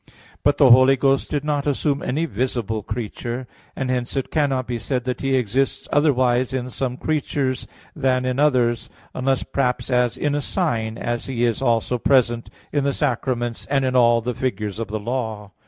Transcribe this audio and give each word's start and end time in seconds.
But 0.41 0.57
the 0.57 0.71
Holy 0.71 0.95
Ghost 0.97 1.29
did 1.29 1.43
not 1.43 1.67
assume 1.67 2.01
any 2.01 2.25
visible 2.25 2.81
creature; 2.81 3.45
and 3.75 3.91
hence 3.91 4.15
it 4.15 4.31
cannot 4.31 4.65
be 4.65 4.79
said 4.79 5.03
that 5.03 5.21
He 5.21 5.35
exists 5.35 5.87
otherwise 5.91 6.53
in 6.55 6.71
some 6.71 6.97
creatures 6.97 7.67
than 7.95 8.25
in 8.25 8.39
others, 8.39 8.89
unless 9.13 9.43
perhaps 9.43 9.91
as 9.91 10.17
in 10.17 10.33
a 10.33 10.41
sign, 10.41 10.97
as 10.97 11.27
He 11.27 11.43
is 11.45 11.61
also 11.61 11.99
present 11.99 12.49
in 12.73 12.83
the 12.83 12.93
sacraments, 12.93 13.67
and 13.67 13.85
in 13.85 13.95
all 13.95 14.21
the 14.21 14.33
figures 14.33 14.79
of 14.79 14.87
the 14.87 14.99
law. 14.99 15.51